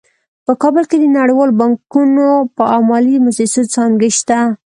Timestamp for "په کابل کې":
0.45-0.97